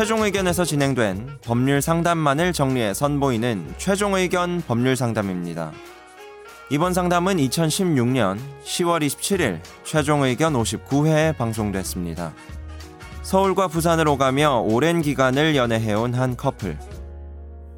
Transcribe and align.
최종 0.00 0.22
의견에서 0.22 0.64
진행된 0.64 1.28
법률 1.44 1.82
상담만을 1.82 2.54
정리해 2.54 2.94
선보이는 2.94 3.74
최종 3.76 4.14
의견 4.14 4.62
법률 4.66 4.96
상담입니다. 4.96 5.72
이번 6.70 6.94
상담은 6.94 7.36
2016년 7.36 8.38
10월 8.64 9.04
27일 9.04 9.60
최종 9.84 10.22
의견 10.22 10.54
59회에 10.54 11.36
방송됐습니다. 11.36 12.32
서울과 13.20 13.68
부산을 13.68 14.08
오가며 14.08 14.60
오랜 14.60 15.02
기간을 15.02 15.54
연애해온 15.54 16.14
한 16.14 16.34
커플. 16.34 16.78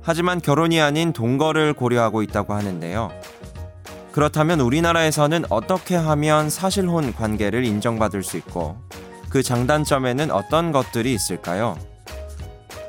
하지만 0.01 0.41
결혼이 0.41 0.81
아닌 0.81 1.13
동거를 1.13 1.73
고려하고 1.73 2.23
있다고 2.23 2.55
하는데요. 2.55 3.11
그렇다면 4.13 4.61
우리나라에서는 4.61 5.47
어떻게 5.51 5.97
하면 5.97 6.51
사실혼 6.51 7.15
관계를 7.15 7.65
인정받을 7.65 8.23
수 8.23 8.37
있고 8.37 8.77
그 9.29 9.43
장단점에는 9.43 10.31
어떤 10.31 10.71
것들이 10.71 11.13
있을까요? 11.13 11.77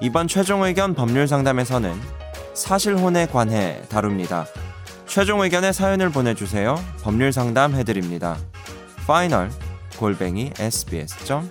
이번 0.04 0.28
최종 0.28 0.64
의견 0.64 0.94
법률 0.94 1.30
상담에서는 1.30 1.94
사실혼에 2.54 3.26
관해 3.26 3.82
다룹니다. 3.88 4.46
최종 5.08 5.40
의견의 5.40 5.72
사연을 5.72 6.10
보내주세요. 6.10 6.76
법률 7.04 7.32
상담 7.32 7.74
해드립니다. 7.74 8.36
파이널 9.08 9.50
골뱅이 9.98 10.52
sbs.co.kr 10.60 11.46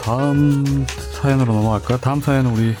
다음 0.00 0.86
사연으로 1.20 1.52
넘어갈까요? 1.52 1.98
다음 1.98 2.20
사연은 2.20 2.52
우리 2.52 2.76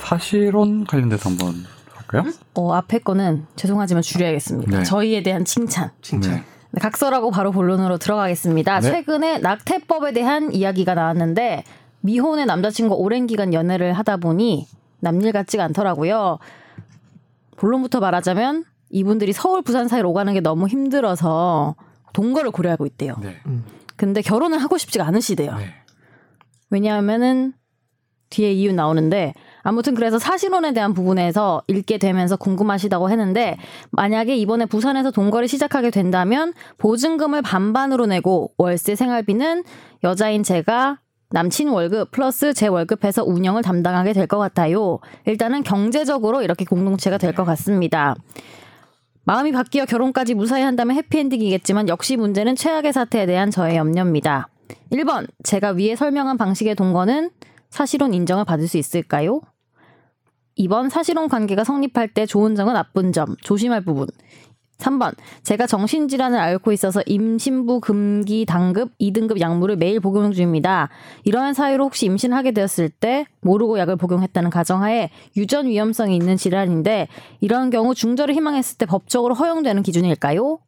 사실혼 0.00 0.84
관련돼서 0.86 1.30
한번 1.30 1.64
할까요? 1.94 2.30
어, 2.52 2.74
앞에 2.74 2.98
거는 2.98 3.46
죄송하지만 3.56 4.02
줄여야겠습니다. 4.02 4.78
네. 4.80 4.84
저희에 4.84 5.22
대한 5.22 5.46
칭찬. 5.46 5.92
네. 6.02 6.18
네, 6.28 6.44
각설하고 6.80 7.30
바로 7.30 7.52
본론으로 7.52 7.98
들어가겠습니다. 7.98 8.80
네. 8.80 8.90
최근에 8.90 9.38
낙태법에 9.38 10.12
대한 10.12 10.52
이야기가 10.52 10.94
나왔는데 10.94 11.64
미혼의 12.00 12.46
남자친구와 12.46 12.98
오랜 12.98 13.26
기간 13.26 13.52
연애를 13.52 13.92
하다 13.92 14.16
보니 14.16 14.66
남일 15.00 15.32
같지가 15.32 15.64
않더라고요. 15.64 16.38
본론부터 17.56 18.00
말하자면 18.00 18.64
이분들이 18.90 19.32
서울 19.32 19.62
부산 19.62 19.88
사이로 19.88 20.10
오가는 20.10 20.32
게 20.32 20.40
너무 20.40 20.66
힘들어서 20.66 21.76
동거를 22.12 22.50
고려하고 22.50 22.86
있대요. 22.86 23.16
네. 23.20 23.36
근데 23.96 24.20
결혼을 24.20 24.58
하고 24.58 24.78
싶지가 24.78 25.06
않으시대요. 25.06 25.56
네. 25.56 25.74
왜냐하면은 26.70 27.52
뒤에 28.30 28.52
이유 28.52 28.72
나오는데 28.72 29.34
아무튼 29.62 29.94
그래서 29.94 30.18
사실혼에 30.18 30.72
대한 30.72 30.92
부분에서 30.94 31.62
읽게 31.68 31.98
되면서 31.98 32.36
궁금하시다고 32.36 33.10
했는데 33.10 33.56
만약에 33.90 34.36
이번에 34.36 34.66
부산에서 34.66 35.10
동거를 35.10 35.48
시작하게 35.48 35.90
된다면 35.90 36.52
보증금을 36.78 37.42
반반으로 37.42 38.06
내고 38.06 38.52
월세 38.58 38.94
생활비는 38.96 39.62
여자인 40.04 40.42
제가 40.42 40.98
남친 41.30 41.68
월급 41.68 42.10
플러스 42.10 42.52
제 42.52 42.66
월급해서 42.66 43.24
운영을 43.24 43.62
담당하게 43.62 44.12
될 44.12 44.26
것 44.26 44.38
같아요. 44.38 44.98
일단은 45.24 45.62
경제적으로 45.62 46.42
이렇게 46.42 46.64
공동체가 46.64 47.16
될 47.18 47.32
것 47.34 47.44
같습니다. 47.44 48.14
마음이 49.24 49.52
바뀌어 49.52 49.84
결혼까지 49.86 50.34
무사히 50.34 50.62
한다면 50.62 50.96
해피엔딩이겠지만 50.96 51.88
역시 51.88 52.16
문제는 52.16 52.56
최악의 52.56 52.92
사태에 52.92 53.24
대한 53.24 53.50
저의 53.50 53.76
염려입니다. 53.76 54.48
1번, 54.90 55.28
제가 55.44 55.70
위에 55.70 55.94
설명한 55.96 56.36
방식의 56.36 56.74
동거는 56.74 57.30
사실혼 57.70 58.12
인정을 58.14 58.44
받을 58.44 58.66
수 58.68 58.76
있을까요? 58.78 59.40
2번, 60.58 60.90
사실혼 60.90 61.28
관계가 61.28 61.64
성립할 61.64 62.08
때 62.08 62.26
좋은 62.26 62.54
점과 62.54 62.72
나쁜 62.72 63.12
점, 63.12 63.36
조심할 63.42 63.84
부분. 63.84 64.06
3번, 64.78 65.14
제가 65.44 65.68
정신질환을 65.68 66.38
앓고 66.38 66.72
있어서 66.72 67.02
임신부 67.06 67.80
금기 67.80 68.44
당급 68.44 68.90
2등급 68.98 69.38
약물을 69.40 69.76
매일 69.76 70.00
복용 70.00 70.32
중입니다. 70.32 70.88
이러한 71.22 71.54
사유로 71.54 71.84
혹시 71.84 72.06
임신을 72.06 72.36
하게 72.36 72.50
되었을 72.50 72.88
때 72.88 73.26
모르고 73.42 73.78
약을 73.78 73.94
복용했다는 73.96 74.50
가정하에 74.50 75.10
유전 75.36 75.66
위험성이 75.66 76.16
있는 76.16 76.36
질환인데 76.36 77.06
이런 77.40 77.70
경우 77.70 77.94
중절을 77.94 78.34
희망했을 78.34 78.78
때 78.78 78.86
법적으로 78.86 79.34
허용되는 79.34 79.82
기준일까요? 79.84 80.58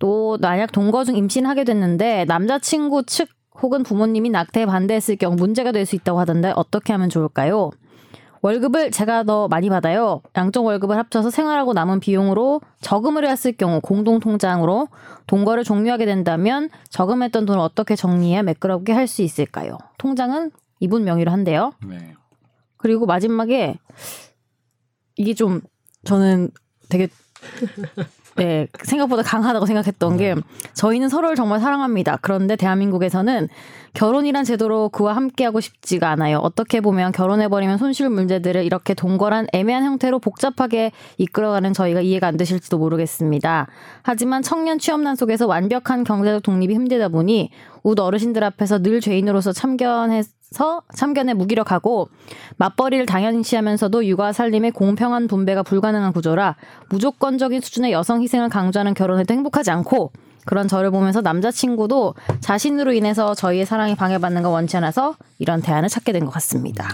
또 0.00 0.36
만약 0.40 0.72
동거 0.72 1.04
중 1.04 1.16
임신하게 1.16 1.62
됐는데 1.62 2.24
남자친구 2.24 3.04
측 3.06 3.28
혹은 3.60 3.84
부모님이 3.84 4.30
낙태에 4.30 4.66
반대했을 4.66 5.14
경우 5.14 5.36
문제가 5.36 5.70
될 5.70 5.86
수 5.86 5.94
있다고 5.94 6.18
하던데 6.18 6.52
어떻게 6.56 6.92
하면 6.92 7.08
좋을까요? 7.08 7.70
월급을 8.42 8.90
제가 8.90 9.22
더 9.22 9.46
많이 9.48 9.68
받아요. 9.70 10.20
양쪽 10.36 10.66
월급을 10.66 10.96
합쳐서 10.98 11.30
생활하고 11.30 11.72
남은 11.74 12.00
비용으로 12.00 12.60
저금을 12.80 13.26
했을 13.28 13.52
경우 13.52 13.80
공동 13.80 14.18
통장으로 14.18 14.88
동거를 15.28 15.62
종료하게 15.62 16.06
된다면 16.06 16.68
저금했던 16.90 17.46
돈을 17.46 17.60
어떻게 17.60 17.94
정리해야 17.96 18.42
매끄럽게 18.42 18.92
할 18.92 19.06
수 19.06 19.22
있을까요? 19.22 19.78
통장은 19.98 20.50
이분 20.80 21.04
명의로 21.04 21.30
한대요. 21.30 21.72
네. 21.86 22.14
그리고 22.78 23.06
마지막에 23.06 23.78
이게 25.16 25.34
좀 25.34 25.60
저는 26.04 26.50
되게 26.88 27.08
네, 28.36 28.66
생각보다 28.82 29.22
강하다고 29.22 29.66
생각했던 29.66 30.16
게 30.16 30.34
저희는 30.74 31.08
서로를 31.08 31.36
정말 31.36 31.60
사랑합니다. 31.60 32.18
그런데 32.22 32.56
대한민국에서는 32.56 33.48
결혼이란 33.94 34.44
제도로 34.44 34.88
그와 34.88 35.14
함께하고 35.14 35.60
싶지가 35.60 36.08
않아요. 36.10 36.38
어떻게 36.38 36.80
보면 36.80 37.12
결혼해버리면 37.12 37.76
손실 37.76 38.08
문제들을 38.08 38.64
이렇게 38.64 38.94
동거란 38.94 39.48
애매한 39.52 39.84
형태로 39.84 40.18
복잡하게 40.18 40.92
이끌어가는 41.18 41.74
저희가 41.74 42.00
이해가 42.00 42.28
안 42.28 42.36
되실지도 42.38 42.78
모르겠습니다. 42.78 43.66
하지만 44.02 44.42
청년 44.42 44.78
취업난 44.78 45.14
속에서 45.14 45.46
완벽한 45.46 46.04
경제적 46.04 46.42
독립이 46.42 46.74
힘들다 46.74 47.08
보니 47.08 47.50
웃 47.82 48.00
어르신들 48.00 48.42
앞에서 48.44 48.80
늘 48.80 49.00
죄인으로서 49.00 49.52
참견해 49.52 50.22
서 50.52 50.82
참견에 50.94 51.34
무기력하고 51.34 52.08
맞벌이를 52.58 53.06
당연시하면서도 53.06 54.06
육아 54.06 54.32
살림의 54.32 54.72
공평한 54.72 55.26
분배가 55.26 55.62
불가능한 55.62 56.12
구조라 56.12 56.56
무조건적인 56.90 57.60
수준의 57.60 57.92
여성 57.92 58.22
희생을 58.22 58.48
강조하는 58.48 58.94
결혼에도 58.94 59.32
행복하지 59.34 59.70
않고 59.70 60.12
그런 60.44 60.68
저를 60.68 60.90
보면서 60.90 61.20
남자친구도 61.20 62.14
자신으로 62.40 62.92
인해서 62.92 63.34
저희의 63.34 63.64
사랑이 63.64 63.94
방해받는 63.94 64.42
걸 64.42 64.52
원치 64.52 64.76
않아서 64.76 65.16
이런 65.38 65.62
대안을 65.62 65.88
찾게 65.88 66.12
된 66.12 66.24
것 66.24 66.30
같습니다. 66.32 66.88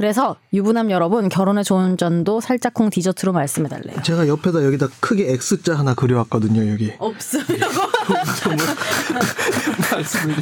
그래서 0.00 0.36
유부남 0.54 0.90
여러분 0.90 1.28
결혼의 1.28 1.62
좋은 1.62 1.98
점도 1.98 2.40
살짝쿵 2.40 2.88
디저트로 2.88 3.34
말씀해달래요. 3.34 4.00
제가 4.02 4.28
옆에다 4.28 4.64
여기다 4.64 4.88
크게 4.98 5.30
X자 5.32 5.78
하나 5.78 5.92
그려왔거든요 5.92 6.72
여기 6.72 6.90
없으라고? 6.98 7.90
말씀을 9.92 10.36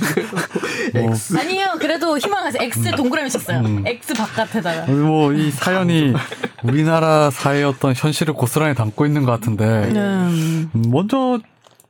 X 0.95 1.37
아니요. 1.39 1.75
그래도 1.81 2.17
희망하세요. 2.17 2.63
X 2.63 2.93
동그라미씩 2.93 3.41
써요. 3.43 3.59
음. 3.65 3.85
X 3.85 4.15
바깥에다가. 4.15 4.87
뭐 4.93 5.33
이 5.33 5.51
사연이 5.51 6.15
우리나라 6.63 7.31
사회의 7.31 7.65
어떤 7.65 7.95
현실을 7.97 8.35
고스란히 8.35 8.77
담고 8.77 9.07
있는 9.07 9.25
것 9.25 9.33
같은데 9.33 9.65
음. 9.65 10.71
음, 10.73 10.83
먼저 10.91 11.41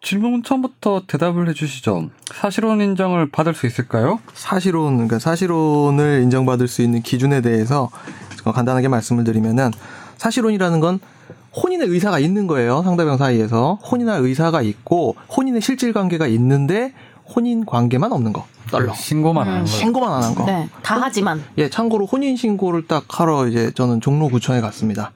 질문 0.09 0.43
처음부터 0.43 1.03
대답을 1.07 1.51
해주시죠. 1.51 2.09
사실혼 2.35 2.81
인정을 2.81 3.29
받을 3.31 3.53
수 3.53 3.67
있을까요? 3.67 4.21
사실혼 4.33 4.95
그러니까 4.95 5.19
사실혼을 5.19 6.23
인정받을 6.23 6.67
수 6.67 6.81
있는 6.81 7.03
기준에 7.03 7.43
대해서 7.43 7.91
간단하게 8.43 8.89
말씀을 8.89 9.25
드리면은 9.25 9.71
사실혼이라는 10.17 10.81
건 10.81 10.99
혼인의 11.63 11.89
의사가 11.89 12.21
있는 12.21 12.47
거예요 12.47 12.83
상대방 12.85 13.19
사이에서 13.19 13.75
혼인할 13.75 14.23
의사가 14.23 14.63
있고 14.63 15.15
혼인의 15.37 15.61
실질 15.61 15.93
관계가 15.93 16.27
있는데 16.29 16.95
혼인 17.37 17.67
관계만 17.67 18.11
없는 18.11 18.33
거 18.33 18.47
떨렁 18.71 18.95
신고만 18.95 19.47
하는 19.47 19.61
거. 19.61 19.67
신고만 19.67 20.11
안 20.11 20.23
한 20.23 20.35
거. 20.35 20.47
네. 20.47 20.71
다 20.83 20.99
하지만. 21.03 21.43
예, 21.59 21.69
참고로 21.69 22.07
혼인 22.07 22.35
신고를 22.39 22.87
딱 22.87 23.05
하러 23.21 23.47
이제 23.47 23.73
저는 23.75 24.01
종로구청에 24.01 24.63
갔습니다. 24.63 25.13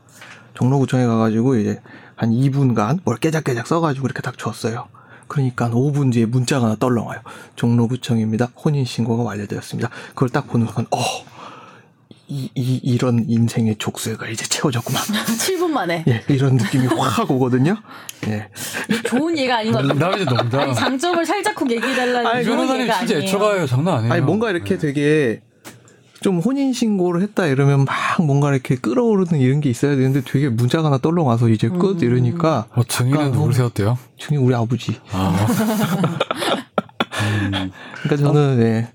종로구청에 0.52 1.06
가가지고 1.06 1.56
이제 1.56 1.80
한 2.22 2.30
2분간 2.30 3.00
뭘 3.02 3.16
깨작깨작 3.16 3.66
써가지고 3.66 4.06
이렇게 4.06 4.22
딱 4.22 4.38
줬어요. 4.38 4.86
그러니까 5.26 5.68
5분 5.70 6.12
뒤에 6.12 6.24
문자가 6.24 6.66
하나 6.66 6.76
떨렁와요. 6.76 7.18
종로구청입니다. 7.56 8.50
혼인 8.64 8.84
신고가 8.84 9.24
완료되었습니다. 9.24 9.90
그걸 10.10 10.28
딱 10.28 10.46
보는 10.46 10.66
순간, 10.66 10.86
어, 10.92 10.98
이, 12.28 12.48
이, 12.54 12.80
이런 12.84 13.24
인생의 13.28 13.74
족쇄가 13.76 14.28
이제 14.28 14.46
채워졌구만. 14.46 15.02
7분 15.36 15.70
만에. 15.70 16.04
예, 16.06 16.22
이런 16.28 16.54
느낌이 16.58 16.86
확 16.86 17.28
오거든요. 17.28 17.76
예. 18.28 18.48
좋은 19.06 19.36
얘가 19.36 19.56
아닌 19.58 19.72
것 19.72 19.78
같아요. 19.84 19.98
나 19.98 20.14
이제 20.14 20.24
농담. 20.24 20.60
아니, 20.60 20.74
장점을 20.76 21.26
살짝쿵 21.26 21.72
얘기해달라는 21.72 22.26
아니, 22.26 22.44
변호사님 22.44 22.88
진짜. 23.00 23.16
애처가요. 23.16 23.66
장난 23.66 23.96
아니에요. 23.96 24.12
아니, 24.12 24.22
뭔가 24.22 24.48
이렇게 24.50 24.78
되게 24.78 25.42
좀 26.22 26.38
혼인 26.38 26.72
신고를 26.72 27.22
했다 27.22 27.46
이러면 27.46 27.84
막 27.84 27.94
뭔가 28.24 28.52
이렇게 28.52 28.76
끌어오르는 28.76 29.40
이런 29.40 29.60
게 29.60 29.68
있어야 29.70 29.96
되는데 29.96 30.22
되게 30.24 30.48
문자가 30.48 30.86
하나 30.86 30.98
떨렁와서 30.98 31.48
이제 31.48 31.68
끝 31.68 32.02
음. 32.02 32.08
이러니까 32.08 32.66
어, 32.74 32.82
증인은 32.84 33.18
약간 33.18 33.32
누굴 33.32 33.52
세웠대요? 33.52 33.98
중이 34.16 34.38
우리 34.38 34.54
아버지. 34.54 34.96
아. 35.12 35.34
음. 37.52 37.70
그러니까 38.02 38.16
저는 38.16 38.58
예. 38.60 38.88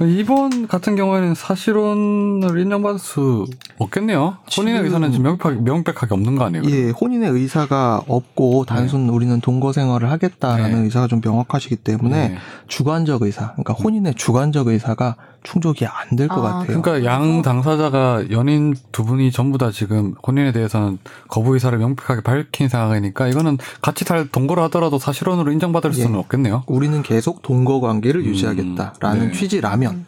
이번 0.00 0.68
같은 0.68 0.94
경우에는 0.94 1.34
사실혼을 1.34 2.60
인정받을 2.60 2.98
수 2.98 3.46
없겠네요. 3.78 4.36
혼인의 4.56 4.82
의사는 4.82 5.10
지금 5.10 5.24
명백하게, 5.24 5.60
명백하게 5.60 6.14
없는 6.14 6.36
거 6.36 6.44
아니에요? 6.44 6.64
예, 6.66 6.90
혼인의 6.90 7.30
의사가 7.30 8.02
없고 8.06 8.66
단순 8.66 9.08
우리는 9.08 9.40
동거 9.40 9.72
생활을 9.72 10.10
하겠다라는 10.10 10.78
네. 10.78 10.84
의사가 10.84 11.08
좀 11.08 11.22
명확하시기 11.24 11.76
때문에 11.76 12.28
네. 12.28 12.36
주관적 12.68 13.22
의사, 13.22 13.52
그러니까 13.52 13.72
혼인의 13.72 14.14
주관적 14.16 14.66
의사가 14.68 15.16
충족이 15.46 15.86
안 15.86 16.16
될것 16.16 16.38
아, 16.38 16.42
같아요. 16.42 16.82
그러니까 16.82 17.04
양 17.04 17.40
당사자가 17.42 18.30
연인 18.30 18.74
두 18.92 19.04
분이 19.04 19.30
전부 19.30 19.58
다 19.58 19.70
지금 19.70 20.14
혼인에 20.26 20.52
대해서는 20.52 20.98
거부 21.28 21.54
의사를 21.54 21.76
명백하게 21.78 22.22
밝힌 22.22 22.68
상황이니까 22.68 23.28
이거는 23.28 23.58
같이 23.80 24.04
살 24.04 24.28
동거를 24.28 24.62
하더라도 24.64 24.98
사실혼으로 24.98 25.52
인정받을 25.52 25.92
예. 25.94 26.02
수는 26.02 26.18
없겠네요. 26.18 26.64
우리는 26.66 27.02
계속 27.02 27.42
동거 27.42 27.80
관계를 27.80 28.22
음, 28.22 28.26
유지하겠다라는 28.26 29.28
네. 29.28 29.32
취지라면 29.32 30.06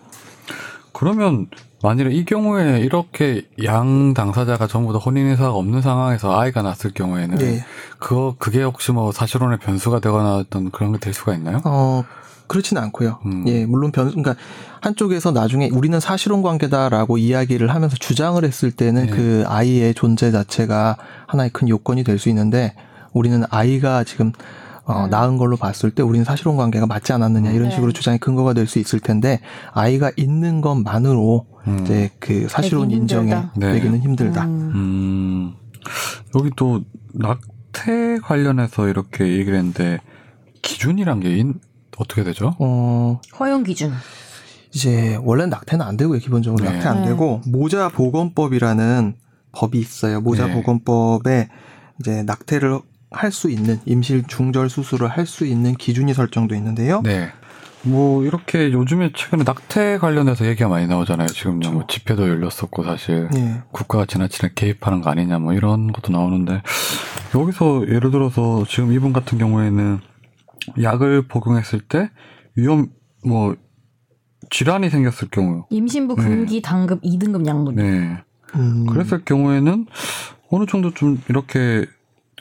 그러면 0.93 1.47
만일에 1.81 2.11
이 2.13 2.25
경우에 2.25 2.81
이렇게 2.81 3.47
양 3.63 4.13
당사자가 4.13 4.67
전부 4.67 4.93
다 4.93 4.99
혼인 4.99 5.29
의사가 5.29 5.53
없는 5.55 5.81
상황에서 5.81 6.37
아이가 6.37 6.63
났을 6.63 6.91
경우에는 6.93 7.41
예. 7.41 7.65
그거 8.01 8.35
그게 8.39 8.65
혹시 8.65 8.91
뭐 8.91 9.13
사실혼의 9.13 9.59
변수가 9.61 10.01
되거나 10.01 10.37
어떤 10.39 10.73
그런 10.73 10.93
게 10.93 10.99
될 10.99 11.15
수가 11.15 11.35
있나요? 11.35 11.61
어 11.65 12.03
그렇지는 12.49 12.83
않고요. 12.83 13.19
음. 13.27 13.45
예, 13.47 13.67
물론 13.67 13.93
변 13.93 14.09
그러니까 14.09 14.35
한쪽에서 14.81 15.33
나중에 15.33 15.69
우리는 15.73 15.99
사실혼 16.01 16.43
관계다라고 16.43 17.19
이야기를 17.19 17.69
하면서 17.75 17.97
주장을 17.97 18.43
했을 18.45 18.71
때는 18.73 19.07
네. 19.07 19.11
그 19.13 19.45
아이의 19.47 19.95
존재 19.95 20.31
자체가 20.31 20.97
하나의 21.27 21.51
큰 21.51 21.69
요건이 21.69 22.05
될 22.05 22.19
수 22.19 22.29
있는데 22.31 22.75
우리는 23.13 23.43
아이가 23.51 24.03
지금 24.05 24.33
어, 24.85 25.05
음. 25.05 25.11
낳은 25.11 25.37
걸로 25.37 25.57
봤을 25.59 25.91
때 25.91 26.03
우리는 26.03 26.25
사실혼 26.25 26.57
관계가 26.57 26.87
맞지 26.87 27.13
않았느냐 27.13 27.51
이런 27.51 27.69
네. 27.69 27.75
식으로 27.75 27.93
주장의 27.93 28.19
근거가 28.19 28.55
될 28.55 28.67
수 28.67 28.79
있을 28.79 29.01
텐데 29.01 29.41
아이가 29.73 30.11
있는 30.17 30.61
것만으로 30.63 31.47
음. 31.67 31.81
이제 31.83 32.11
그 32.19 32.49
사실혼 32.49 32.91
힘들다. 32.91 33.53
네. 33.57 33.73
되기는 33.75 34.01
힘들다. 34.01 34.45
음. 34.47 34.73
음, 34.75 35.55
여기 36.35 36.51
또 36.57 36.81
낙태 37.13 38.19
관련해서 38.23 38.89
이렇게 38.89 39.27
얘기를 39.27 39.59
했는데 39.59 39.99
기준이란 40.63 41.21
게 41.21 41.37
인- 41.37 41.55
어떻게 41.99 42.25
되죠? 42.25 42.55
어 42.59 43.21
허용 43.39 43.65
기준. 43.65 43.93
이제 44.75 45.19
원래는 45.23 45.51
낙태는 45.51 45.85
안 45.85 45.97
되고요. 45.97 46.19
기본적으로 46.19 46.63
네. 46.65 46.73
낙태 46.73 46.89
안 46.89 47.01
네. 47.03 47.09
되고 47.09 47.41
모자 47.47 47.89
보건법이라는 47.89 49.15
법이 49.53 49.79
있어요. 49.79 50.21
모자 50.21 50.47
네. 50.47 50.53
보건법에 50.55 51.49
이제 52.01 52.23
낙태를 52.23 52.81
할 53.11 53.33
수 53.33 53.49
있는 53.51 53.81
임실 53.87 54.25
중절 54.29 54.69
수술을 54.69 55.09
할 55.09 55.25
수 55.25 55.47
있는 55.47 55.75
기준이 55.75 56.13
설정돼 56.13 56.55
있는데요. 56.59 57.01
네. 57.03 57.31
뭐 57.83 58.25
이렇게 58.25 58.71
요즘에 58.73 59.13
최근에 59.15 59.45
낙태 59.45 59.99
관련해서 59.99 60.45
얘기가 60.47 60.69
많이 60.69 60.87
나오잖아요. 60.87 61.29
지금 61.29 61.61
뭐 61.61 61.85
집회도 61.89 62.29
열렸었고 62.29 62.85
사실 62.85 63.29
예. 63.37 63.63
국가가 63.73 64.05
지나치게 64.05 64.51
개입하는 64.55 65.01
거 65.01 65.11
아니냐 65.11 65.39
뭐 65.39 65.55
이런 65.55 65.93
것도 65.93 66.13
나오는데 66.13 66.61
여기서 67.35 67.87
예를 67.89 68.11
들어서 68.11 68.65
지금 68.69 68.93
이분 68.93 69.13
같은 69.15 69.39
경우에는 69.39 70.01
약을 70.83 71.29
복용했을 71.29 71.81
때 71.81 72.11
위험 72.57 72.89
뭐 73.25 73.57
질환이 74.51 74.91
생겼을 74.91 75.29
경우 75.31 75.67
임신부 75.71 76.17
네. 76.17 76.23
금기 76.23 76.63
당급 76.63 77.03
2등급 77.03 77.47
약물. 77.47 77.75
네 77.75 78.19
음, 78.55 78.87
그랬을 78.87 79.25
경우에는 79.25 79.87
어느 80.51 80.67
정도 80.67 80.93
좀 80.95 81.21
이렇게 81.29 81.87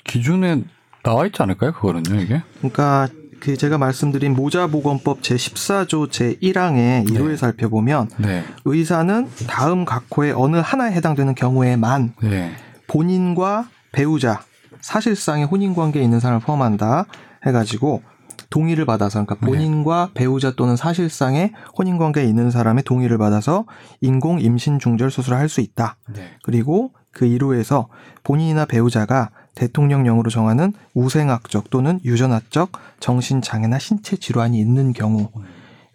기준에 0.03 0.63
나와 1.03 1.25
있지 1.25 1.41
않을까요? 1.41 1.73
그거는요 1.73 2.21
이게 2.21 2.41
그러니까 2.59 3.09
그 3.39 3.55
제가 3.55 3.77
말씀드린 3.77 4.33
모자 4.33 4.67
보건법 4.67 5.21
제 5.21 5.35
14조 5.35 6.11
제 6.11 6.35
1항의 6.35 7.07
1호에 7.09 7.29
네. 7.29 7.37
살펴보면 7.37 8.09
네 8.17 8.43
의사는 8.65 9.27
다음 9.47 9.85
각호의 9.85 10.33
어느 10.33 10.57
하나에 10.57 10.91
해당되는 10.93 11.35
경우에만 11.35 12.13
네. 12.23 12.51
본인과 12.87 13.69
배우자 13.91 14.41
사실상의 14.81 15.45
혼인 15.45 15.75
관계에 15.75 16.01
있는 16.03 16.19
사람을 16.19 16.41
포함한다 16.41 17.05
해가지고 17.45 18.01
동의를 18.49 18.85
받아서 18.85 19.23
그러니까 19.25 19.45
본인과 19.45 20.11
배우자 20.13 20.51
또는 20.51 20.75
사실상의 20.75 21.51
혼인 21.77 21.97
관계에 21.97 22.23
있는 22.23 22.49
사람의 22.49 22.83
동의를 22.83 23.17
받아서 23.17 23.65
인공 24.01 24.39
임신 24.39 24.79
중절 24.79 25.11
수술을 25.11 25.37
할 25.37 25.49
수 25.49 25.61
있다. 25.61 25.97
네. 26.13 26.29
그리고 26.43 26.91
그 27.11 27.25
이루에서 27.25 27.87
본인이나 28.23 28.65
배우자가 28.65 29.31
대통령령으로 29.55 30.29
정하는 30.29 30.73
우생학적 30.93 31.69
또는 31.69 31.99
유전학적 32.05 32.71
정신장애나 32.99 33.79
신체 33.79 34.15
질환이 34.17 34.59
있는 34.59 34.93
경우 34.93 35.29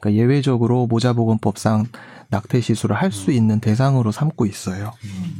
그러니까 0.01 0.21
예외적으로 0.21 0.87
모자보건법상 0.89 1.87
낙태 2.33 2.61
시술을 2.63 2.97
할 2.97 3.13
수 3.13 3.31
있는 3.31 3.61
대상으로 3.61 4.11
삼고 4.11 4.47
있어요. 4.47 4.93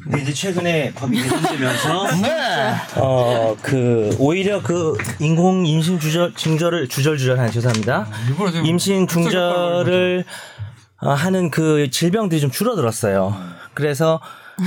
근데 0.05 0.21
이제 0.21 0.33
최근에 0.33 0.93
법이 0.93 1.23
개정되면서 1.23 2.07
어그 3.01 4.17
오히려 4.19 4.63
그 4.63 4.97
인공 5.19 5.65
임신 5.65 5.99
주절 5.99 6.35
중절을 6.35 6.89
주절 6.89 7.17
주절한 7.17 7.51
죄송합니다. 7.51 8.07
일부러 8.29 8.51
지금 8.51 8.67
임신 8.67 9.07
중절을 9.09 10.25
어, 11.01 11.11
하는 11.15 11.51
그 11.51 11.91
질병들이 11.91 12.41
좀 12.43 12.51
줄어들었어요. 12.51 13.35
그래서 13.73 14.21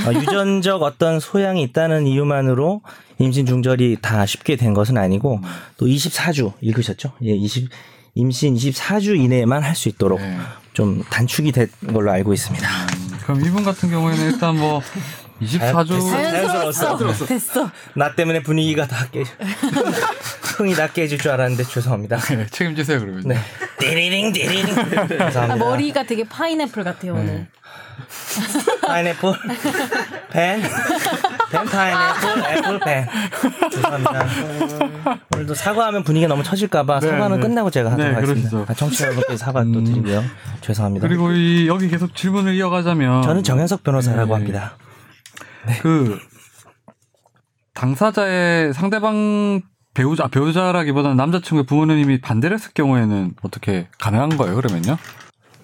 어, 0.08 0.12
유전적 0.14 0.82
어떤 0.82 1.20
소양이 1.20 1.62
있다는 1.62 2.08
이유만으로 2.08 2.82
임신 3.20 3.46
중절이 3.46 4.00
다 4.02 4.26
쉽게 4.26 4.56
된 4.56 4.74
것은 4.74 4.98
아니고 4.98 5.42
또 5.78 5.86
24주 5.86 6.54
읽으셨죠? 6.60 7.14
예, 7.24 7.34
20 7.36 7.70
임신 8.16 8.56
24주 8.56 9.16
이내에만 9.16 9.62
할 9.62 9.76
수 9.76 9.90
있도록 9.90 10.20
네. 10.20 10.38
좀 10.76 11.04
단축이 11.10 11.54
된 11.54 11.68
걸로 11.94 12.12
알고 12.12 12.34
있습니다. 12.34 12.68
그럼 13.24 13.44
이분 13.46 13.64
같은 13.64 13.90
경우에는 13.90 14.34
일단 14.34 14.58
뭐 14.60 14.82
24주 15.42 16.10
자연스러웠어. 16.12 17.26
됐어. 17.26 17.72
나 17.96 18.14
때문에 18.14 18.44
분위기가 18.44 18.86
다 18.86 19.08
깨, 19.12 19.24
흥이 20.58 20.76
다 20.76 20.88
깨질 20.88 21.18
줄 21.18 21.32
알았는데 21.32 21.64
죄송합니다. 21.64 22.18
네, 22.18 22.46
책임지세요 22.48 23.00
그러면. 23.00 23.24
네. 23.26 23.38
띠리링 23.80 24.34
띠리링. 24.34 24.78
아, 24.78 25.08
죄송합니다. 25.08 25.56
머리가 25.56 26.04
되게 26.04 26.26
파인애플 26.26 26.84
같아요 26.84 27.14
오늘. 27.14 27.48
파인애플 28.82 29.34
펜. 30.32 30.62
펜 31.56 31.66
파인애플 31.66 32.58
애플 32.58 32.80
펜. 32.80 33.08
죄송합니다. 33.72 34.26
오늘도 35.34 35.54
사과하면 35.54 36.04
분위기가 36.04 36.28
너무 36.28 36.44
처질까봐 36.44 37.00
네, 37.00 37.10
사과는 37.10 37.38
네. 37.40 37.48
끝나고 37.48 37.70
제가 37.70 37.92
하도록 37.92 38.12
네, 38.12 38.16
하겠습니다. 38.16 38.72
아, 38.72 38.74
청취자 38.74 39.06
여러분께 39.06 39.38
사과 39.38 39.64
또 39.64 39.70
음. 39.70 39.84
드리고요. 39.84 40.24
죄송합니다. 40.62 41.08
그리고 41.08 41.32
이 41.32 41.68
여기 41.68 41.88
계속 41.88 42.16
질문을 42.16 42.56
이어가자면 42.56 43.22
저는 43.24 43.44
정현석 43.44 43.84
변호사라고 43.84 44.28
네. 44.28 44.34
합니다. 44.34 44.78
그 45.82 46.20
당사자의 47.74 48.74
상대방 48.74 49.62
배우자 49.94 50.26
아, 50.26 50.28
배우자라기보다는 50.28 51.16
남자친구의 51.18 51.66
부모님이 51.66 52.20
반대를 52.22 52.56
했을 52.58 52.72
경우에는 52.74 53.34
어떻게 53.44 53.88
가능한 54.00 54.38
거예요? 54.38 54.56
그러면요? 54.56 54.98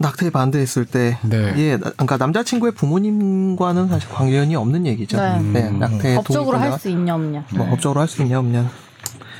낙태에 0.02 0.30
반대했을 0.32 0.86
때, 0.86 1.18
네. 1.24 1.54
예, 1.58 1.78
나- 1.78 1.92
그러니까 1.92 2.18
남자친구의 2.18 2.74
부모님과는 2.74 3.88
사실 3.88 4.10
관계연이 4.10 4.56
없는 4.56 4.86
얘기죠. 4.88 5.18
네. 5.18 5.40
네, 5.42 5.70
음. 5.70 5.80
낙태 5.80 6.16
법적으로 6.16 6.58
동의권자가 6.58 6.72
할수 6.74 6.90
있냐 6.90 7.16
없냐. 7.16 7.46
뭐 7.56 7.66
법적으로 7.68 8.02
할 8.02 8.08
수 8.08 8.22
있냐 8.24 8.40
없냐. 8.40 8.70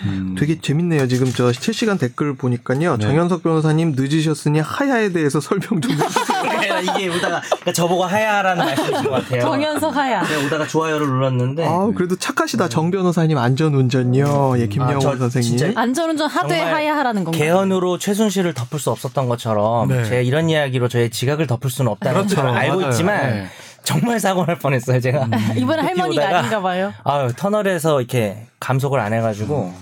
음. 0.06 0.36
되게 0.38 0.60
재밌네요. 0.60 1.08
지금 1.08 1.32
저 1.32 1.52
실시간 1.52 1.98
댓글 1.98 2.36
보니까요. 2.36 2.98
네. 2.98 3.06
정현석 3.06 3.44
변호사님 3.44 3.94
늦으셨으니 3.96 4.60
하야에 4.60 5.10
대해서 5.12 5.40
설명 5.40 5.80
좀 5.82 5.92
해주세요. 5.92 6.42
이게 6.82 7.10
오다가 7.10 7.42
그러니까 7.42 7.72
저보고 7.74 8.06
하야라는 8.06 8.66
말씀이신 8.66 9.04
것 9.04 9.10
같아요. 9.12 9.42
정현석 9.42 9.96
하야. 9.96 10.24
제가 10.26 10.46
오다가 10.46 10.68
좋아요를 10.68 11.06
눌렀는데 11.08 11.66
아, 11.68 11.92
그래도 11.96 12.16
착하시다. 12.16 12.70
정 12.70 12.90
변호사님 12.92 13.38
안전운전요. 13.38 14.60
예, 14.60 14.68
김영호 14.68 14.96
아, 14.98 15.00
저 15.00 15.18
선생님. 15.18 15.58
진짜 15.58 15.80
안전운전 15.80 16.28
하되 16.30 16.48
정말 16.58 16.74
하야 16.74 16.96
하라는 16.98 17.24
건가요? 17.24 17.42
개헌으로 17.44 17.98
최순실을 17.98 18.54
덮을 18.54 18.80
수 18.80 18.90
없었던 18.92 19.28
것처럼 19.30 19.88
네. 19.90 20.04
제가 20.06 20.22
이런 20.22 20.50
이야기로 20.50 20.88
저의 20.88 21.10
지각을 21.12 21.48
덮을 21.48 21.70
수는 21.70 21.92
없다는 21.92 22.28
그렇죠. 22.28 22.36
걸 22.42 22.50
알고 22.50 22.78
맞아요. 22.78 22.90
있지만 22.92 23.22
네. 23.30 23.48
정말 23.84 24.20
사고 24.20 24.46
날 24.46 24.58
뻔했어요 24.60 25.00
제가. 25.00 25.28
이번에 25.58 25.82
할머니가 25.84 26.22
오다가 26.24 26.40
아닌가 26.40 26.62
봐요. 26.62 26.94
아유 27.04 27.32
터널에서 27.36 28.00
이렇게 28.02 28.46
감속을 28.60 29.00
안 29.00 29.14
해가지고 29.14 29.74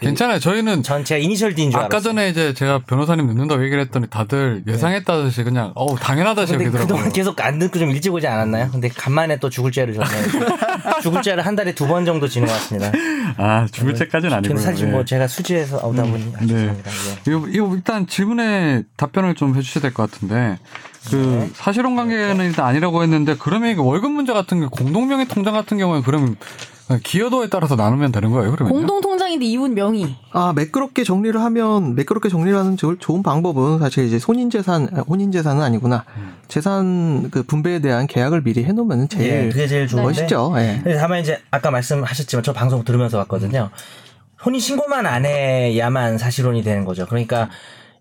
그 0.00 0.06
괜찮아요. 0.06 0.38
저희는 0.38 0.82
전 0.82 1.04
제가 1.04 1.18
이니셜 1.18 1.54
D인 1.54 1.70
줄 1.70 1.78
아까 1.78 1.86
알았어요. 1.86 2.00
전에 2.14 2.30
이제 2.30 2.54
제가 2.54 2.80
변호사님 2.86 3.26
늦는다고 3.26 3.62
얘기를 3.64 3.82
했더니 3.82 4.06
다들 4.08 4.62
예상했다듯이 4.66 5.44
그냥 5.44 5.72
어우 5.74 5.96
당연하다시 5.98 6.52
근데 6.52 6.64
여기더라고요. 6.66 6.94
그동안 6.96 7.12
계속 7.12 7.40
안 7.40 7.58
듣고 7.58 7.78
좀 7.78 7.90
일찍 7.90 8.12
오지 8.14 8.26
않았나요? 8.26 8.70
근데 8.72 8.88
간만에 8.88 9.38
또 9.38 9.50
죽을 9.50 9.70
죄를 9.70 9.94
졌네요. 9.94 10.22
죽을 11.02 11.22
죄를 11.22 11.44
한 11.46 11.54
달에 11.54 11.74
두 11.74 11.86
번 11.86 12.04
정도 12.04 12.26
지는 12.28 12.46
것 12.48 12.54
같습니다. 12.54 12.90
아 13.36 13.66
죽을 13.70 13.94
때까지는 13.94 14.36
아니고요. 14.36 14.54
근데 14.56 14.62
사실 14.62 14.88
뭐 14.88 15.00
예. 15.00 15.04
제가 15.04 15.26
수지에서 15.28 15.76
오다 15.86 16.02
보니 16.04 16.32
아, 16.36 16.40
네. 16.40 16.46
죄송합니다. 16.46 16.90
예. 16.90 17.30
이거, 17.30 17.46
이거 17.48 17.74
일단 17.74 18.06
질문에 18.06 18.82
답변을 18.96 19.34
좀 19.34 19.54
해주셔야 19.56 19.82
될 19.82 19.92
것 19.92 20.10
같은데 20.10 20.58
그 21.10 21.16
네. 21.16 21.50
사실혼 21.54 21.96
관계는 21.96 22.44
일단 22.46 22.66
아니라고 22.66 23.02
했는데 23.02 23.34
그러면 23.38 23.70
이게 23.70 23.80
월급 23.80 24.12
문제 24.12 24.32
같은 24.32 24.60
게 24.60 24.66
공동명의 24.70 25.26
통장 25.28 25.54
같은 25.54 25.78
경우에 25.78 26.02
그러면 26.04 26.36
기여도에 26.98 27.48
따라서 27.48 27.76
나누면 27.76 28.10
되는 28.12 28.30
거예요, 28.30 28.50
그러면? 28.50 28.72
공동 28.72 29.00
통장인데 29.00 29.44
이분 29.46 29.74
명의. 29.74 30.14
아 30.32 30.52
매끄럽게 30.54 31.04
정리를 31.04 31.40
하면 31.40 31.94
매끄럽게 31.94 32.28
정리를 32.28 32.58
하는 32.58 32.76
좋- 32.76 32.98
좋은 32.98 33.22
방법은 33.22 33.78
사실 33.78 34.04
이제 34.06 34.18
혼인 34.26 34.50
재산 34.50 34.88
아, 34.94 35.00
혼인 35.08 35.30
재산은 35.30 35.62
아니구나 35.62 36.04
재산 36.48 37.30
그 37.30 37.42
분배에 37.44 37.80
대한 37.80 38.06
계약을 38.06 38.42
미리 38.42 38.64
해놓으면 38.64 39.02
예, 39.02 39.06
제일 39.08 39.48
그게 39.50 39.66
제일 39.66 39.86
좋은데. 39.86 40.06
멋있죠. 40.08 40.52
예. 40.56 40.80
근데 40.82 40.96
다만 40.98 41.20
이제 41.20 41.38
아까 41.50 41.70
말씀하셨지만 41.70 42.42
저 42.42 42.52
방송 42.52 42.82
들으면서 42.84 43.18
왔거든요. 43.18 43.70
혼인 44.44 44.58
신고만 44.60 45.06
안 45.06 45.26
해야만 45.26 46.16
사실혼이 46.18 46.62
되는 46.62 46.84
거죠. 46.84 47.06
그러니까 47.06 47.50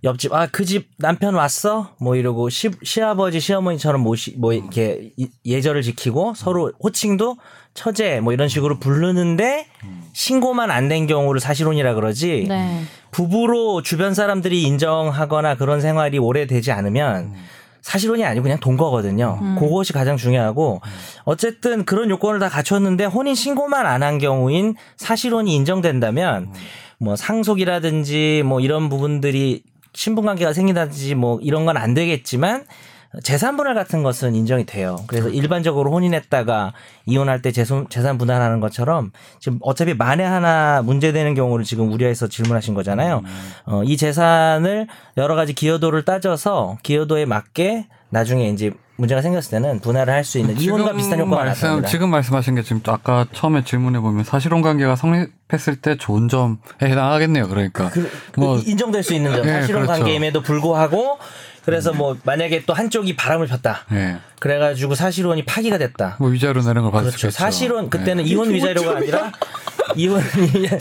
옆집 0.04 0.32
아 0.34 0.48
그 0.48 0.66
집 0.66 0.90
남편 0.98 1.34
왔어? 1.36 1.96
뭐 2.00 2.16
이러고 2.16 2.50
시, 2.50 2.70
시아버지 2.84 3.40
시어머니처럼 3.40 4.02
모시 4.02 4.36
뭐 4.38 4.54
이렇게 4.54 5.12
이- 5.18 5.30
예절을 5.46 5.82
지키고 5.82 6.34
서로 6.36 6.72
호칭도 6.82 7.38
처제 7.74 8.20
뭐 8.22 8.32
이런 8.34 8.48
식으로 8.48 8.80
부르는데 8.80 9.68
신고만 10.14 10.72
안 10.72 10.88
된 10.90 11.06
경우를 11.08 11.40
사실혼이라 11.42 11.94
그러지. 11.96 12.46
네. 12.48 12.82
부부로 13.12 13.82
주변 13.82 14.14
사람들이 14.14 14.62
인정하거나 14.64 15.56
그런 15.56 15.82
생활이 15.82 16.18
오래되지 16.18 16.72
않으면 16.72 17.34
사실혼이 17.82 18.24
아니고 18.26 18.44
그냥 18.44 18.60
동거거든요. 18.60 19.56
그것이 19.60 19.94
가장 19.94 20.16
중요하고 20.18 20.82
어쨌든 21.26 21.86
그런 21.86 22.10
요건을 22.10 22.40
다 22.40 22.48
갖췄는데 22.50 23.06
혼인 23.06 23.36
신고만 23.36 23.86
안 23.86 24.04
한 24.04 24.18
경우인 24.18 24.76
사실혼이 24.98 25.54
인정된다면 25.56 26.54
뭐 27.00 27.16
상속이라든지 27.16 28.44
뭐 28.46 28.60
이런 28.60 28.90
부분들이 28.90 29.64
신분 29.94 30.26
관계가 30.26 30.54
생기다든지 30.54 31.16
뭐 31.16 31.40
이런 31.42 31.66
건 31.66 31.78
안 31.78 31.94
되겠지만 31.94 32.66
재산 33.24 33.58
분할 33.58 33.74
같은 33.74 34.04
것은 34.04 34.36
인정이 34.36 34.66
돼요. 34.68 34.98
그래서 35.08 35.30
일반적으로 35.30 35.92
혼인했다가 35.92 36.74
이혼할 37.08 37.42
때 37.42 37.52
재산, 37.52 37.88
재산 37.90 38.20
분할하는 38.20 38.60
것처럼 38.60 39.12
지금 39.40 39.58
어차피 39.62 39.96
만에 39.96 40.24
하나 40.24 40.84
문제되는 40.84 41.34
경우를 41.34 41.66
지금 41.66 41.92
우려해서 41.92 42.28
질문하신 42.28 42.76
거잖아요. 42.76 43.24
어, 43.66 43.82
이 43.84 43.98
재산을 43.98 44.88
여러 45.18 45.34
가지 45.36 45.54
기여도를 45.54 46.06
따져서 46.06 46.78
기여도에 46.84 47.26
맞게 47.26 47.88
나중에 48.12 48.50
이제 48.50 48.72
문제가 48.98 49.22
생겼을 49.24 49.50
때는 49.52 49.80
분할을 49.80 50.14
할 50.14 50.24
수 50.24 50.38
있는 50.38 50.60
이혼과 50.60 50.94
비슷한 50.94 51.20
효과가 51.22 51.46
말씀, 51.46 51.62
나타납니다. 51.62 51.90
지금 51.90 52.10
말씀하신 52.12 52.56
게 52.56 52.62
지금 52.62 52.82
아까 52.88 53.26
처음에 53.32 53.64
질문해 53.64 54.02
보면 54.02 54.24
사실혼 54.24 54.62
관계가 54.62 54.96
성립 54.96 55.32
했을 55.52 55.76
때 55.76 55.98
좋은 55.98 56.28
점에 56.30 56.56
해당하겠네요. 56.82 57.48
그러니까 57.48 57.90
그, 57.90 58.10
그 58.32 58.40
뭐 58.40 58.60
인정될 58.60 59.04
수 59.04 59.14
있는 59.14 59.32
점 59.36 59.46
네, 59.46 59.54
사실혼 59.62 59.84
그렇죠. 59.86 60.00
관계임에도 60.02 60.42
불구하고 60.42 61.18
그래서 61.66 61.94
뭐 61.94 62.16
만약에 62.24 62.64
또 62.66 62.74
한쪽이 62.74 63.16
바람을 63.16 63.48
폈다. 63.48 63.86
예. 63.92 64.18
그래가지고 64.40 64.96
사실혼이 64.96 65.46
파기가 65.46 65.78
됐다. 65.78 66.16
뭐 66.20 66.30
위자료 66.30 66.62
내는 66.62 66.82
걸 66.84 66.92
받을 66.92 67.12
수 67.12 67.18
그렇죠. 67.18 67.28
있겠죠. 67.28 67.38
사실은 67.44 67.90
그때는 67.90 68.26
이혼 68.26 68.52
위자료가 68.52 68.98
아니라 68.98 69.32
이혼 69.96 70.22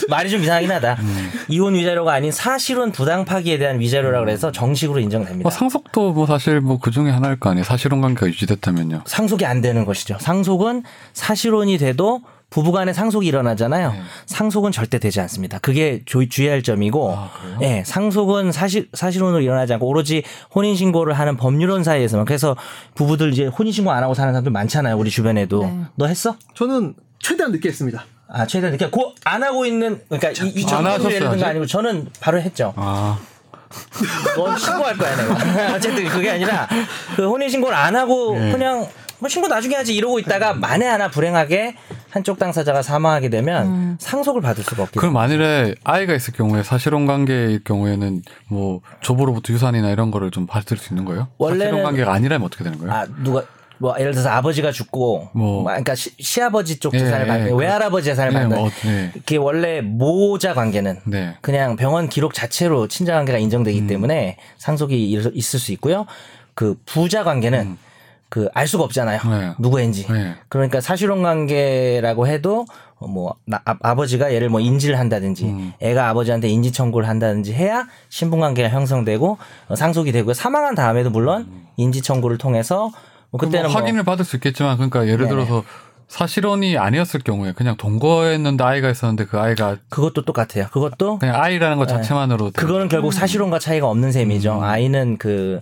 말이 0.09 0.31
좀 0.31 0.43
이상하긴 0.43 0.71
하다. 0.71 0.97
음. 1.01 1.31
이혼 1.49 1.75
위자료가 1.75 2.13
아닌 2.13 2.31
사실혼 2.31 2.93
부당 2.93 3.25
파기에 3.25 3.59
대한 3.59 3.81
위자료라 3.81 4.21
그래서 4.21 4.53
정식으로 4.53 5.01
인정됩니다. 5.01 5.43
뭐 5.43 5.51
상속도 5.51 6.13
뭐 6.13 6.27
사실 6.27 6.61
뭐 6.61 6.79
그 6.79 6.91
중에 6.91 7.11
하나일 7.11 7.41
거 7.41 7.51
아니에요. 7.51 7.65
사실혼 7.65 8.01
관계가 8.01 8.27
유지됐다면요. 8.29 9.03
상속이 9.07 9.45
안 9.45 9.61
되는 9.61 9.85
것이죠. 9.85 10.17
상속은 10.21 10.85
사실혼이 11.13 11.77
돼도 11.79 12.23
부부간에 12.51 12.93
상속이 12.95 13.27
일어나잖아요. 13.27 13.93
네. 13.93 14.01
상속은 14.27 14.73
절대 14.73 14.99
되지 14.99 15.21
않습니다. 15.21 15.59
그게 15.59 16.03
조- 16.07 16.27
주의할 16.27 16.63
점이고, 16.63 17.15
아? 17.15 17.31
예, 17.61 17.83
상속은 17.85 18.53
사실 18.53 18.89
사실혼으로 18.95 19.43
일어나지 19.43 19.75
않고 19.75 19.87
오로지 19.87 20.23
혼인 20.55 20.75
신고를 20.75 21.13
하는 21.13 21.37
법률원 21.37 21.85
사이에서만. 21.85 22.25
그래서 22.25 22.57
부부들 22.95 23.33
이제 23.33 23.47
혼인 23.47 23.73
신고 23.73 23.93
안 23.93 24.03
하고 24.03 24.15
사는 24.15 24.33
사람들 24.33 24.51
많잖아요. 24.51 24.97
우리 24.97 25.11
주변에도. 25.11 25.65
네. 25.65 25.79
너 25.97 26.07
했어? 26.07 26.37
저는 26.55 26.95
최대한 27.19 27.53
늦게 27.53 27.69
했습니다. 27.69 28.05
아, 28.29 28.47
최대한 28.47 28.75
이렇게 28.75 28.91
고안 28.91 29.43
하고 29.43 29.67
있는 29.67 30.01
그러니까 30.09 30.31
이, 30.45 30.49
이안 30.61 30.69
정도 30.69 30.91
하셨어요, 30.91 31.45
아니고 31.45 31.67
저는 31.67 32.09
바로 32.21 32.41
했죠. 32.41 32.73
아, 32.77 33.19
넌 34.37 34.57
신고할 34.57 34.97
거야 34.97 35.17
내가. 35.17 35.75
어쨌든 35.77 36.07
그게 36.09 36.31
아니라 36.31 36.67
그 37.17 37.29
혼인 37.29 37.49
신고를 37.51 37.77
안 37.77 37.95
하고 37.97 38.39
네. 38.39 38.53
그냥 38.53 38.87
뭐 39.19 39.29
신고 39.29 39.49
나중에 39.49 39.75
하지 39.75 39.95
이러고 39.95 40.19
있다가 40.21 40.55
만에 40.55 40.87
하나 40.87 41.11
불행하게 41.11 41.75
한쪽 42.11 42.39
당사자가 42.39 42.83
사망하게 42.83 43.29
되면 43.29 43.97
상속을 44.01 44.41
받을 44.41 44.65
수가 44.65 44.85
없게 44.85 44.99
그럼 44.99 45.13
만일에 45.15 45.75
아이가 45.85 46.15
있을 46.15 46.33
경우에 46.35 46.63
사실혼 46.63 47.07
관계일 47.07 47.63
경우에는 47.65 48.23
뭐 48.49 48.81
조부로부터 49.01 49.53
유산이나 49.53 49.91
이런 49.91 50.11
거를 50.11 50.31
좀 50.31 50.47
받을 50.47 50.77
수 50.79 50.93
있는 50.95 51.05
거예요? 51.05 51.29
원래는- 51.39 51.59
사실혼 51.61 51.83
관계가 51.83 52.13
아니라면 52.13 52.47
어떻게 52.47 52.65
되는 52.65 52.79
거예요? 52.79 52.93
아 52.93 53.07
누가 53.23 53.43
뭐 53.81 53.95
예를 54.01 54.11
들어서 54.13 54.31
아버지가 54.31 54.73
죽고 54.73 55.29
뭐. 55.35 55.53
뭐 55.63 55.65
그러니까 55.65 55.95
시, 55.95 56.43
아버지쪽 56.43 56.95
예, 56.95 56.99
재산을 56.99 57.27
예, 57.27 57.29
받는 57.29 57.45
그렇죠. 57.45 57.57
외할아버지 57.61 58.05
재산을 58.07 58.33
네, 58.33 58.39
받는 58.41 58.59
뭐, 58.59 58.71
네. 58.85 59.11
그게 59.15 59.37
원래 59.37 59.81
모자 59.83 60.53
관계는 60.55 61.01
네. 61.05 61.37
그냥 61.43 61.77
병원 61.77 62.09
기록 62.09 62.35
자체로 62.35 62.89
친자 62.89 63.15
관계가 63.15 63.39
인정되기 63.39 63.83
음. 63.83 63.87
때문에 63.87 64.37
상속이 64.57 65.11
일- 65.11 65.31
있을 65.35 65.61
수 65.61 65.71
있고요. 65.73 66.07
그 66.55 66.77
부자 66.87 67.23
관계는 67.23 67.77
그 68.31 68.49
알 68.55 68.67
수가 68.69 68.85
없잖아요. 68.85 69.21
음. 69.25 69.31
네. 69.31 69.53
누구인지. 69.59 70.07
네. 70.13 70.35
그러니까 70.49 70.81
사실혼 70.81 71.23
관계라고 71.23 72.27
해도 72.27 72.67
어, 73.01 73.07
뭐 73.07 73.37
나- 73.47 73.63
아, 73.65 73.95
버지가 73.95 74.35
얘를 74.35 74.49
뭐 74.49 74.61
인지를 74.61 74.99
한다든지 74.99 75.45
음. 75.47 75.73
애가 75.81 76.09
아버지한테 76.09 76.49
인지 76.49 76.73
청구를 76.73 77.09
한다든지 77.09 77.55
해야 77.55 77.87
신분 78.09 78.41
관계가 78.41 78.69
형성되고 78.69 79.39
어, 79.69 79.75
상속이 79.77 80.13
되고 80.13 80.35
사망한 80.35 80.75
다음에도 80.75 81.11
물론 81.11 81.47
인지 81.77 82.03
청구를 82.03 82.39
통해서 82.39 82.91
뭐 83.31 83.39
그때는 83.39 83.51
그때는 83.69 83.71
뭐 83.73 83.81
확인을 83.81 84.03
받을 84.05 84.25
수 84.25 84.37
있겠지만 84.37 84.77
그러니까 84.77 85.05
예를 85.07 85.27
네네. 85.27 85.29
들어서 85.31 85.63
사실혼이 86.09 86.79
아니었을 86.79 87.21
경우에 87.21 87.53
그냥 87.53 87.77
동거했는데 87.77 88.65
아이가 88.65 88.89
있었는데 88.91 89.27
그 89.27 89.39
아이가 89.39 89.77
그것도 89.91 90.25
똑같아요. 90.25 90.67
그것도 90.73 91.19
그냥 91.19 91.37
아이라는 91.41 91.77
것 91.77 91.87
네. 91.87 91.95
자체만으로 91.95 92.51
그거는 92.55 92.89
결국 92.89 93.13
사실혼과 93.13 93.59
차이가 93.59 93.89
없는 93.89 94.11
셈이죠. 94.13 94.59
음. 94.59 94.63
아이는 94.65 95.19
그 95.19 95.61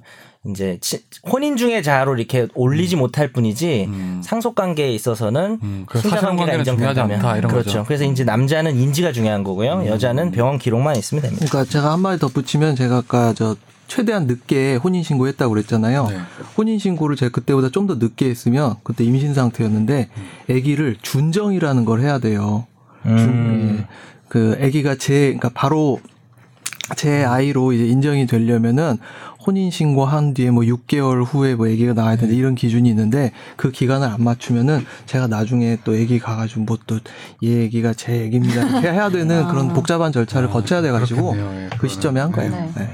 이제 0.51 0.79
치- 0.81 1.03
혼인 1.31 1.57
중에 1.57 1.83
자로 1.83 2.17
이렇게 2.17 2.47
올리지 2.55 2.97
못할 2.97 3.33
뿐이지 3.33 3.85
음. 3.89 4.21
상속 4.25 4.55
관계에 4.55 4.91
있어서는 4.93 5.59
음, 5.63 5.85
그 5.87 6.01
친자 6.01 6.17
사실혼 6.17 6.37
관계가 6.37 6.57
관계는 6.59 6.65
중요하지 6.65 7.01
인정된다면 7.01 7.19
않다 7.27 7.39
이런 7.39 7.51
그렇죠. 7.51 7.67
거죠. 7.69 7.79
음. 7.81 7.85
그래서 7.87 8.05
이제 8.05 8.25
남자는 8.25 8.77
인지가 8.77 9.13
중요한 9.13 9.43
거고요. 9.45 9.85
여자는 9.87 10.31
병원 10.31 10.59
기록만 10.59 10.97
있으면 10.97 11.23
됩니다. 11.23 11.47
그러니까 11.49 11.71
제가 11.71 11.93
한 11.93 12.01
마디 12.01 12.19
덧붙이면 12.21 12.77
제가 12.77 12.97
아까 12.99 13.33
저 13.35 13.57
최대한 13.89 14.27
늦게 14.27 14.77
혼인 14.77 15.03
신고했다고 15.05 15.53
그랬잖아요. 15.55 16.07
네. 16.09 16.19
혼인 16.57 16.79
신고를 16.79 17.15
제가 17.17 17.31
그때보다 17.31 17.69
좀 17.71 17.87
더 17.87 17.95
늦게 17.95 18.29
했으면 18.29 18.75
그때 18.83 19.05
임신 19.05 19.33
상태였는데 19.33 20.09
아기를 20.51 20.97
준정이라는 21.03 21.85
걸 21.85 22.01
해야 22.01 22.19
돼요. 22.19 22.67
준, 23.05 23.79
예. 23.81 23.87
그 24.29 24.59
아기가 24.61 24.97
제 24.97 25.27
그러니까 25.27 25.51
바로 25.55 26.01
제 26.97 27.25
아이로 27.25 27.73
이제 27.73 27.87
인정이 27.87 28.27
되려면은 28.27 28.99
혼인 29.47 29.71
신고한 29.71 30.35
뒤에 30.35 30.51
뭐 30.51 30.65
6개월 30.65 31.25
후에 31.25 31.55
뭐 31.55 31.67
아기가 31.69 31.93
나와야 31.93 32.17
되는데 32.17 32.37
이런 32.37 32.55
기준이 32.55 32.89
있는데 32.89 33.33
그 33.57 33.71
기간을 33.71 34.09
안 34.09 34.25
맞추면은 34.25 34.85
제가 35.07 35.27
나중에 35.29 35.79
또 35.85 35.93
아기 35.93 36.19
가가지고 36.19 36.63
뭐 36.63 36.77
또 36.87 36.99
얘 37.43 37.67
아기가 37.67 37.93
제 37.95 38.27
아기입니다 38.27 38.63
이렇게 38.63 38.91
해야 38.93 39.09
되는 39.11 39.47
그런 39.49 39.73
복잡한 39.73 40.13
절차를 40.13 40.49
거쳐야 40.51 40.83
돼가지고. 40.83 41.37
예, 41.37 41.71
그 41.79 41.89
시점에 41.89 42.21
한 42.21 42.33
거예요. 42.33 42.51
네. 42.51 42.71
네. 42.77 42.91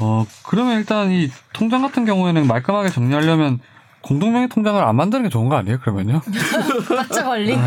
어 0.00 0.24
그러면 0.44 0.78
일단 0.78 1.10
이 1.12 1.30
통장 1.52 1.82
같은 1.82 2.04
경우에는 2.04 2.46
말끔하게 2.46 2.90
정리하려면 2.90 3.60
공동명의 4.02 4.48
통장을 4.48 4.82
안 4.82 4.96
만드는 4.96 5.24
게 5.24 5.28
좋은 5.28 5.48
거 5.48 5.56
아니에요? 5.56 5.78
그러면요? 5.80 6.20
각자 6.88 7.24
관리. 7.24 7.56
네. 7.56 7.62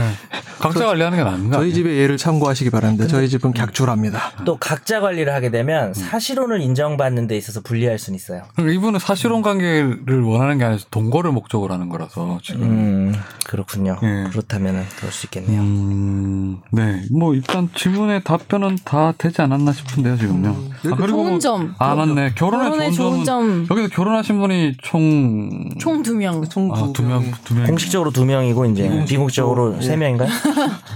각자 0.60 0.86
관리하는 0.86 1.18
게 1.18 1.24
나은 1.24 1.50
거 1.50 1.58
저희? 1.58 1.74
집의 1.74 1.98
예를 1.98 2.18
참고하시기 2.18 2.70
바랍니다. 2.70 3.08
저희 3.08 3.28
집은 3.30 3.54
객출합니다. 3.54 4.44
또 4.46 4.58
각자 4.58 5.00
관리를 5.00 5.34
하게 5.34 5.52
되면 5.52 5.90
음. 5.90 5.94
사실혼을 5.94 6.62
인정받는 6.62 7.28
데 7.28 7.38
있어서 7.38 7.62
불리할 7.62 8.00
수는 8.00 8.16
있어요. 8.16 8.44
이분은 8.60 9.00
사실혼 9.00 9.42
관계를 9.42 10.22
원하는 10.24 10.58
게 10.58 10.66
아니라 10.66 10.82
동거를 10.92 11.32
목적으로 11.32 11.74
하는 11.74 11.90
거라서 11.90 12.40
지금. 12.42 12.64
음, 12.64 13.16
그렇군요. 13.46 13.98
예. 14.04 14.30
그렇다면 14.32 14.86
그럴 14.98 15.12
수 15.12 15.28
있겠네요. 15.28 15.62
음, 15.62 16.62
네. 16.72 17.04
뭐 17.12 17.34
일단 17.34 17.70
질문의 17.76 18.24
답변은 18.24 18.78
다 18.86 19.14
되지 19.18 19.42
않았나 19.42 19.72
싶은데요, 19.72 20.18
지금요. 20.18 20.56
아, 20.92 21.08
좋은 21.08 21.40
점. 21.40 21.76
아, 21.80 21.96
맞네. 21.96 22.34
결혼의, 22.36 22.70
결혼의 22.70 22.94
좋은, 22.94 23.24
좋은 23.24 23.24
점. 23.26 23.68
여기서 23.70 23.90
결혼하신 23.90 24.40
분이 24.40 24.74
총 24.82 25.76
총 25.80 26.04
두 26.04 26.16
명. 26.16 26.25
총 26.50 26.72
아, 26.74 26.92
두 26.94 27.02
명, 27.04 27.32
두 27.44 27.54
명. 27.56 27.66
공식적으로 27.66 28.12
두 28.12 28.26
명이고 28.26 28.66
이제 28.66 29.06
비공식적으로 29.08 29.76
예. 29.78 29.82
세 29.82 29.96
명인가요? 29.96 30.30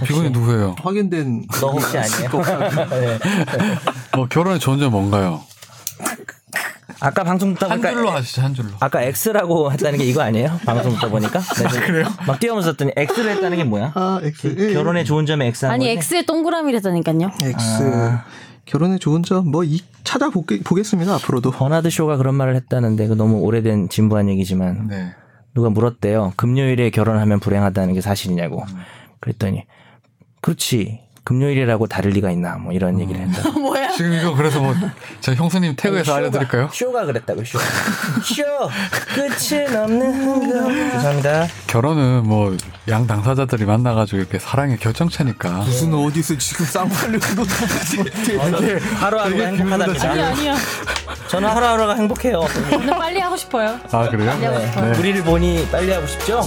비건이 0.04 0.30
누구예요? 0.30 0.76
확인된 0.82 1.46
너 1.60 1.68
혹시 1.70 1.96
아니에요? 1.98 2.30
네. 2.90 3.18
뭐 4.16 4.26
결혼의 4.28 4.58
좋은 4.60 4.78
점 4.78 4.90
뭔가요? 4.92 5.42
아까 7.02 7.24
방송 7.24 7.54
듣다 7.54 7.70
한 7.70 7.80
보니까 7.80 7.90
줄로 7.94 8.10
하시죠, 8.10 8.42
한 8.42 8.52
줄로. 8.54 8.68
아까 8.78 9.00
X라고 9.02 9.72
했다는 9.72 9.98
게 9.98 10.04
이거 10.04 10.20
아니에요? 10.20 10.60
방송 10.66 10.92
듣다 10.94 11.08
보니까. 11.08 11.40
그래요? 11.86 12.06
막 12.26 12.38
뛰어면서 12.38 12.72
듣더니 12.72 12.92
X를 12.96 13.30
했다는 13.36 13.56
게 13.56 13.64
뭐야? 13.64 13.92
아 13.94 14.20
X 14.22 14.54
예, 14.58 14.74
결혼의 14.74 15.04
좋은 15.06 15.24
점에 15.24 15.46
X 15.46 15.64
한 15.64 15.72
아니 15.74 15.94
거지? 15.94 16.14
X의 16.14 16.26
동그라미라니까요. 16.26 17.30
X 17.42 17.82
아. 17.94 18.24
결혼의 18.64 18.98
좋은 18.98 19.22
점뭐이 19.22 19.80
찾아보겠습니다 20.04 21.14
앞으로도. 21.14 21.50
버나드 21.50 21.90
쇼가 21.90 22.16
그런 22.16 22.34
말을 22.34 22.54
했다는데 22.56 23.08
그 23.08 23.14
너무 23.14 23.38
오래된 23.38 23.88
진부한 23.88 24.28
얘기지만 24.28 24.88
네. 24.88 25.14
누가 25.54 25.70
물었대요. 25.70 26.34
금요일에 26.36 26.90
결혼하면 26.90 27.40
불행하다는 27.40 27.94
게 27.94 28.00
사실이냐고. 28.00 28.62
음. 28.62 28.76
그랬더니 29.20 29.66
그렇지. 30.40 31.00
금요일이라고 31.24 31.86
다를 31.86 32.10
리가 32.12 32.30
있나 32.30 32.56
뭐 32.56 32.72
이런 32.72 32.98
얘기를 33.00 33.20
했다. 33.20 33.50
뭐야? 33.58 33.90
지금 33.90 34.12
이거 34.14 34.34
그래서 34.34 34.60
뭐 34.60 34.74
제가 35.20 35.36
형수님 35.36 35.76
태그해서 35.76 36.14
알려드릴까요? 36.14 36.70
쇼가 36.72 37.04
그랬다고 37.06 37.44
쇼. 37.44 37.58
쇼 38.24 38.42
끝은 39.14 39.76
없는 39.76 40.12
흥금. 40.24 40.90
죄송합니다. 40.92 41.46
결혼은 41.66 42.24
뭐 42.26 42.56
양 42.88 43.06
당사자들이 43.06 43.66
만나가지고 43.66 44.16
이렇게 44.18 44.38
사랑의 44.40 44.76
결정체니까. 44.78 45.50
무슨 45.50 45.94
어디서 45.94 46.36
지금 46.38 46.66
쌍팔려고 46.66 47.44
하루하루가 48.98 49.44
아니 49.46 49.58
행복하답니다. 49.58 50.10
아니요. 50.10 50.54
저는 51.28 51.48
하루하루가 51.48 51.94
행복해요. 51.94 52.40
저는 52.70 52.88
빨리 52.98 53.20
하고 53.20 53.36
싶어요. 53.36 53.78
아 53.92 54.08
그래요? 54.08 54.30
빨리 54.30 54.44
하고 54.46 54.60
싶어요. 54.66 54.92
네. 54.92 54.98
우리를 54.98 55.22
보니 55.22 55.68
빨리 55.70 55.92
하고 55.92 56.06
싶죠? 56.08 56.42